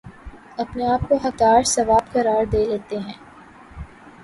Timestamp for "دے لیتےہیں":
2.51-3.17